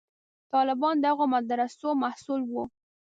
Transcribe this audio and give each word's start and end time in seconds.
طالبان 0.53 0.95
د 0.99 1.03
هغو 1.11 1.25
مدرسو 1.35 1.87
محصول 2.03 2.41
وو. 2.45 2.63